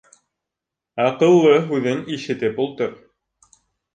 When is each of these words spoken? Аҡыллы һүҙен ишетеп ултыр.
Аҡыллы 1.03 1.51
һүҙен 1.67 2.01
ишетеп 2.15 2.61
ултыр. 2.65 2.95